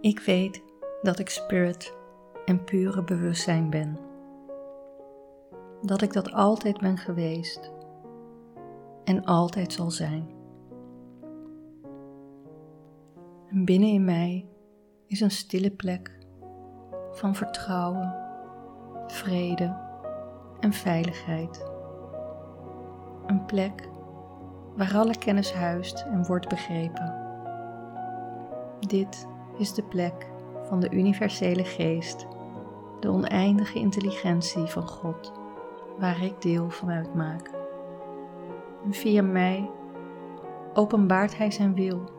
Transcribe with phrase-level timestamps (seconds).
[0.00, 0.62] Ik weet
[1.02, 1.94] dat ik spirit
[2.44, 3.98] en pure bewustzijn ben.
[5.82, 7.72] Dat ik dat altijd ben geweest
[9.04, 10.28] en altijd zal zijn.
[13.50, 14.48] En binnen in mij
[15.06, 16.18] is een stille plek
[17.10, 18.14] van vertrouwen,
[19.06, 19.76] vrede
[20.60, 21.70] en veiligheid.
[23.26, 23.88] Een plek
[24.76, 27.14] waar alle kennis huist en wordt begrepen.
[28.78, 29.28] Dit
[29.60, 30.26] is de plek
[30.62, 32.26] van de universele geest,
[33.00, 35.32] de oneindige intelligentie van God,
[35.98, 37.50] waar ik deel van uitmaak.
[38.84, 39.70] En via mij
[40.74, 42.10] openbaart Hij zijn wil,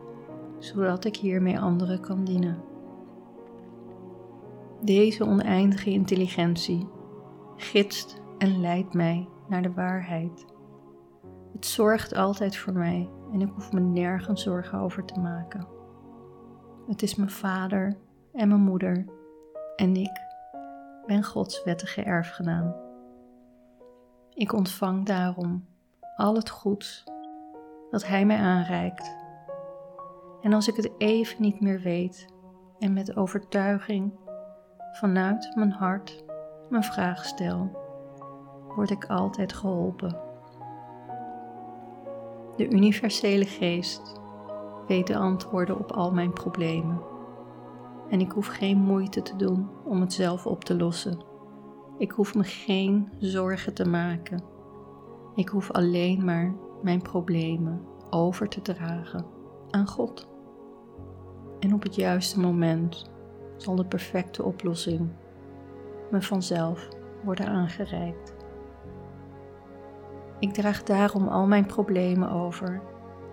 [0.58, 2.62] zodat ik hiermee anderen kan dienen.
[4.80, 6.88] Deze oneindige intelligentie
[7.56, 10.44] gidst en leidt mij naar de waarheid.
[11.52, 15.66] Het zorgt altijd voor mij en ik hoef me nergens zorgen over te maken.
[16.86, 17.96] Het is mijn vader
[18.32, 19.04] en mijn moeder
[19.76, 20.20] en ik
[21.06, 22.74] ben Gods wettige erfgenaam.
[24.34, 25.66] Ik ontvang daarom
[26.16, 27.04] al het goeds
[27.90, 29.16] dat Hij mij aanreikt.
[30.40, 32.26] En als ik het even niet meer weet
[32.78, 34.12] en met overtuiging
[34.92, 36.24] vanuit mijn hart
[36.68, 37.70] mijn vraag stel,
[38.74, 40.18] word ik altijd geholpen.
[42.56, 44.20] De universele geest
[45.00, 47.00] de antwoorden op al mijn problemen.
[48.08, 51.18] En ik hoef geen moeite te doen om het zelf op te lossen.
[51.98, 54.42] Ik hoef me geen zorgen te maken.
[55.34, 59.24] Ik hoef alleen maar mijn problemen over te dragen
[59.70, 60.28] aan God.
[61.60, 63.10] En op het juiste moment
[63.56, 65.08] zal de perfecte oplossing
[66.10, 66.88] me vanzelf
[67.24, 68.34] worden aangereikt.
[70.38, 72.82] Ik draag daarom al mijn problemen over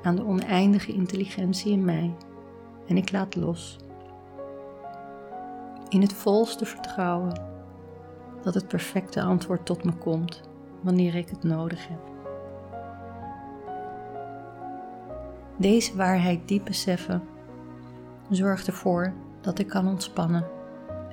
[0.01, 2.15] aan de oneindige intelligentie in mij
[2.87, 3.77] en ik laat los.
[5.89, 7.41] In het volste vertrouwen
[8.41, 10.41] dat het perfecte antwoord tot me komt
[10.81, 11.99] wanneer ik het nodig heb.
[15.57, 17.23] Deze waarheid diep beseffen
[18.29, 20.45] zorgt ervoor dat ik kan ontspannen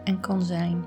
[0.04, 0.84] en kan zijn.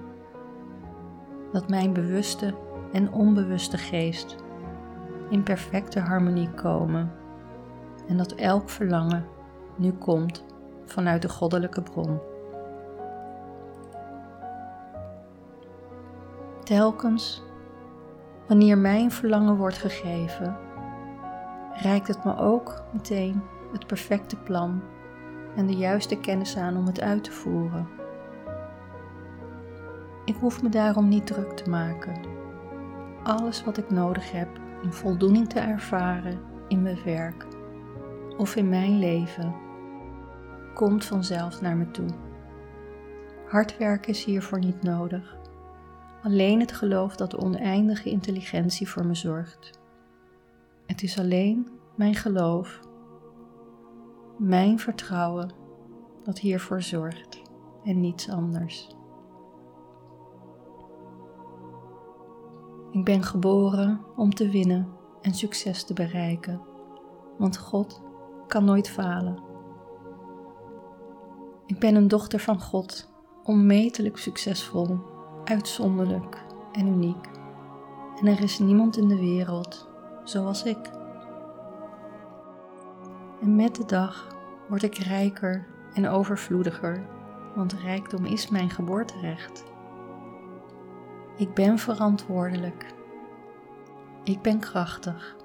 [1.52, 2.54] Dat mijn bewuste
[2.92, 4.36] en onbewuste geest
[5.30, 7.12] in perfecte harmonie komen
[8.10, 9.26] en dat elk verlangen
[9.76, 10.46] nu komt
[10.86, 12.20] vanuit de goddelijke bron.
[16.64, 17.44] Telkens
[18.48, 20.58] wanneer mijn verlangen wordt gegeven,
[21.74, 24.82] reikt het me ook meteen het perfecte plan
[25.56, 27.88] en de juiste kennis aan om het uit te voeren.
[30.26, 32.22] Ik hoef me daarom niet druk te maken.
[33.24, 34.48] Alles wat ik nodig heb
[34.84, 37.46] om voldoening te ervaren in mijn werk
[38.40, 39.56] of in mijn leven
[40.74, 42.08] komt vanzelf naar me toe.
[43.48, 45.38] Hard werken is hiervoor niet nodig.
[46.24, 49.80] Alleen het geloof dat de oneindige intelligentie voor me zorgt.
[50.86, 52.80] Het is alleen mijn geloof,
[54.38, 55.52] mijn vertrouwen
[56.24, 57.42] dat hiervoor zorgt
[57.84, 58.90] en niets anders.
[62.92, 64.88] Ik ben geboren om te winnen
[65.22, 66.62] en succes te bereiken,
[67.38, 68.08] want God
[68.50, 69.38] kan nooit falen.
[71.66, 73.10] Ik ben een dochter van God,
[73.44, 75.00] onmetelijk succesvol,
[75.44, 77.30] uitzonderlijk en uniek.
[78.22, 79.90] En er is niemand in de wereld
[80.24, 80.90] zoals ik.
[83.42, 84.28] En met de dag
[84.68, 87.06] word ik rijker en overvloediger,
[87.56, 89.64] want rijkdom is mijn geboorterecht.
[91.38, 92.86] Ik ben verantwoordelijk.
[94.24, 95.39] Ik ben krachtig.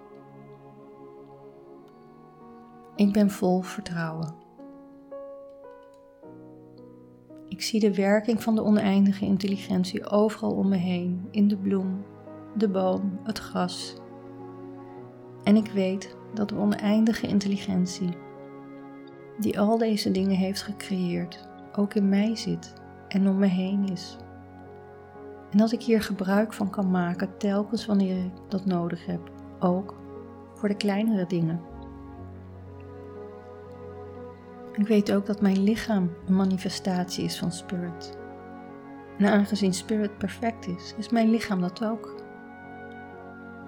[2.96, 4.34] Ik ben vol vertrouwen.
[7.48, 12.04] Ik zie de werking van de oneindige intelligentie overal om me heen, in de bloem,
[12.56, 13.94] de boom, het gras.
[15.42, 18.16] En ik weet dat de oneindige intelligentie,
[19.38, 22.74] die al deze dingen heeft gecreëerd, ook in mij zit
[23.08, 24.16] en om me heen is.
[25.50, 29.94] En dat ik hier gebruik van kan maken telkens wanneer ik dat nodig heb, ook
[30.54, 31.73] voor de kleinere dingen.
[34.76, 38.18] Ik weet ook dat mijn lichaam een manifestatie is van spirit.
[39.18, 42.14] En aangezien spirit perfect is, is mijn lichaam dat ook.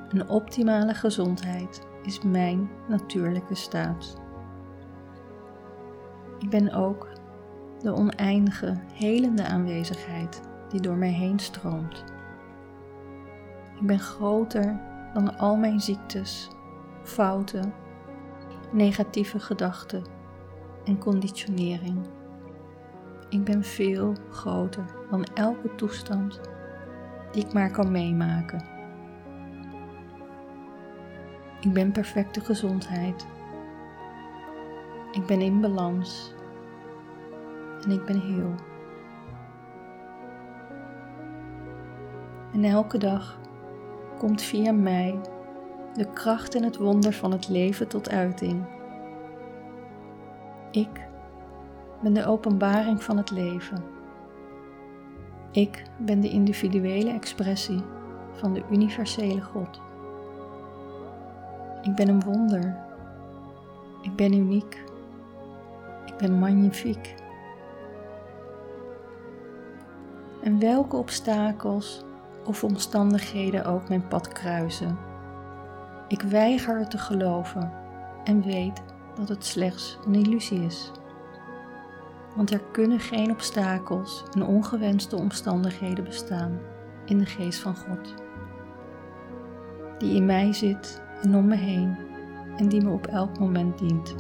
[0.09, 4.21] Een optimale gezondheid is mijn natuurlijke staat.
[6.39, 7.09] Ik ben ook
[7.83, 12.05] de oneindige, helende aanwezigheid die door mij heen stroomt.
[13.81, 14.81] Ik ben groter
[15.15, 16.49] dan al mijn ziektes,
[17.03, 17.73] fouten,
[18.73, 20.16] negatieve gedachten
[20.87, 21.99] en conditionering.
[23.29, 26.41] Ik ben veel groter dan elke toestand
[27.33, 28.65] die ik maar kan meemaken.
[31.61, 33.27] Ik ben perfecte gezondheid.
[35.13, 36.35] Ik ben in balans.
[37.85, 38.55] En ik ben heel.
[42.53, 43.39] En elke dag
[44.19, 45.21] komt via mij
[45.95, 48.76] de kracht en het wonder van het leven tot uiting.
[50.77, 51.09] Ik
[52.03, 53.85] ben de openbaring van het leven.
[55.51, 57.83] Ik ben de individuele expressie
[58.33, 59.81] van de universele God.
[61.83, 62.77] Ik ben een wonder.
[64.03, 64.85] Ik ben uniek.
[66.05, 67.15] Ik ben magnifiek.
[70.43, 72.05] En welke obstakels
[72.45, 74.99] of omstandigheden ook mijn pad kruisen.
[76.09, 77.73] Ik weiger te geloven
[78.25, 78.83] en weet
[79.17, 80.91] dat het slechts een illusie is.
[82.37, 86.59] Want er kunnen geen obstakels en ongewenste omstandigheden bestaan
[87.05, 88.15] in de geest van God,
[89.99, 91.97] die in mij zit en om me heen
[92.57, 94.15] en die me op elk moment dient.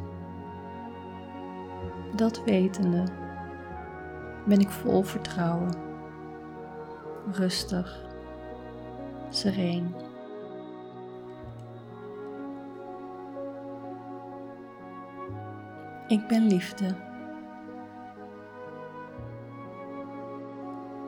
[2.14, 3.04] Dat wetende
[4.46, 5.75] ben ik vol vertrouwen,
[7.32, 8.04] rustig,
[9.31, 10.06] sereen.
[16.08, 16.94] Ik ben liefde.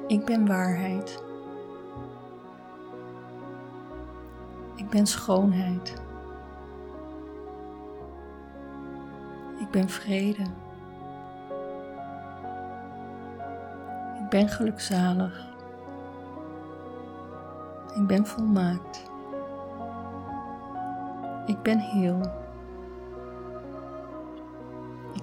[0.06, 1.23] Ik ben waarheid.
[4.75, 6.03] Ik ben schoonheid.
[9.59, 10.43] Ik ben vrede.
[14.23, 15.47] Ik ben gelukzalig.
[17.95, 19.11] Ik ben volmaakt.
[21.47, 22.48] Ik ben heel.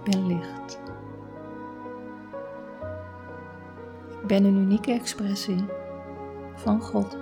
[0.05, 0.79] Ben licht.
[4.21, 5.65] Ik ben een unieke expressie
[6.55, 7.17] van God.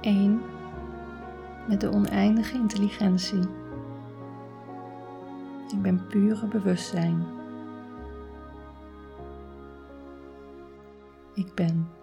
[0.00, 0.40] Eén
[1.68, 3.42] met de oneindige intelligentie.
[5.72, 7.26] Ik ben pure bewustzijn.
[11.34, 11.95] Ik ben.